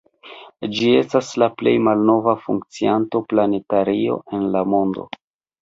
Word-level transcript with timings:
Ĝi 0.77 0.87
estas 1.01 1.27
la 1.43 1.49
plej 1.59 1.73
malnova 1.89 2.35
funkcianta 2.47 3.21
planetario 3.35 4.21
en 4.39 4.49
la 4.57 4.65
mondo. 4.77 5.07